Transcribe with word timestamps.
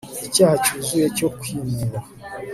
Icyaha 0.27 0.55
cyuzuye 0.63 1.07
cyo 1.17 1.27
kwinuba 1.37 1.97